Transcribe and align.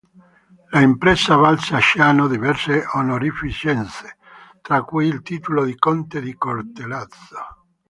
L'impresa 0.71 1.35
valse 1.35 1.75
a 1.75 1.79
Ciano 1.79 2.27
diverse 2.27 2.83
onorificenze, 2.93 4.17
tra 4.61 4.81
cui 4.81 5.05
il 5.05 5.21
titolo 5.21 5.63
di 5.63 5.75
conte 5.75 6.19
di 6.21 6.33
Cortellazzo. 6.33 7.37